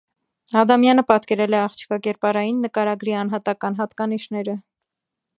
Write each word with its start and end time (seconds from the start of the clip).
Ադամյանը 0.59 1.01
պատկերել 1.09 1.57
է 1.57 1.59
աղջկա 1.65 1.99
կերպարային 2.07 2.63
նկարագրի 2.65 3.13
անհատական 3.25 3.77
հատկանիշները։ 3.83 4.57